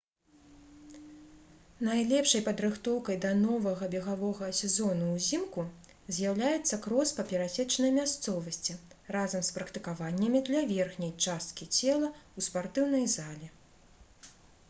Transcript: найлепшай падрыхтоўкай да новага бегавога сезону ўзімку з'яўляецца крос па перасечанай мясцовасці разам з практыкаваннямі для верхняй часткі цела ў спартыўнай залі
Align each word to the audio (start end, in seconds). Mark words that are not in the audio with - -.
найлепшай 1.87 2.41
падрыхтоўкай 2.47 3.19
да 3.25 3.33
новага 3.41 3.89
бегавога 3.95 4.47
сезону 4.59 5.09
ўзімку 5.17 5.65
з'яўляецца 6.17 6.79
крос 6.87 7.13
па 7.19 7.27
перасечанай 7.33 7.93
мясцовасці 7.99 8.79
разам 9.19 9.45
з 9.51 9.55
практыкаваннямі 9.61 10.45
для 10.51 10.67
верхняй 10.75 11.13
часткі 11.27 11.69
цела 11.77 12.09
ў 12.09 12.39
спартыўнай 12.49 13.09
залі 13.19 13.53